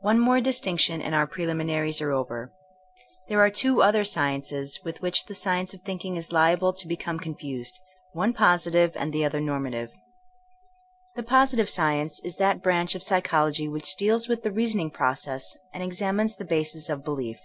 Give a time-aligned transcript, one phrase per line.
[0.00, 2.52] One more distinction and our preliminaries are over.
[3.28, 6.96] There are two other sciences with which the science of thinking is liable to be
[6.96, 7.78] come confused;
[8.12, 9.92] one positive, the other norma tive.
[11.14, 15.56] The positive science is that brandi of psychol ogy which deals with the reasoning process
[15.72, 17.38] and examines the basis of belief.